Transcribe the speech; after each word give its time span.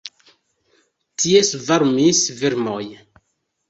Tie 1.23 1.45
svarmis 1.51 2.27
vermoj. 2.43 2.85